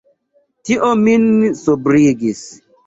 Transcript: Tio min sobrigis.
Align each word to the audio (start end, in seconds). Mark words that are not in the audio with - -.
Tio 0.69 0.89
min 1.03 1.23
sobrigis. 1.63 2.47